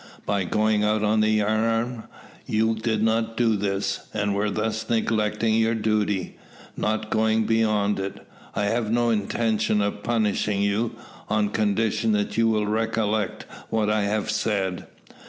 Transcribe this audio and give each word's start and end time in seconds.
By 0.25 0.45
going 0.45 0.83
out 0.83 1.03
on 1.03 1.19
the 1.19 1.29
yard 1.29 1.59
arm 1.63 2.03
you 2.47 2.73
could 2.73 3.03
not 3.03 3.37
do 3.37 3.55
this, 3.55 4.07
and 4.15 4.33
were 4.33 4.49
thus 4.49 4.89
neglecting 4.89 5.53
your 5.53 5.75
duty 5.75 6.39
not 6.75 7.11
going 7.11 7.45
beyond 7.45 7.99
it. 7.99 8.27
I 8.55 8.63
have 8.65 8.89
no 8.91 9.11
intention 9.11 9.79
of 9.79 10.01
punishing 10.01 10.63
you, 10.63 10.95
on 11.29 11.49
condition 11.49 12.13
that 12.13 12.35
you 12.35 12.47
will 12.47 12.65
recollect 12.65 13.45
what 13.69 13.91
I 13.91 14.05
have 14.05 14.31
said." 14.31 14.87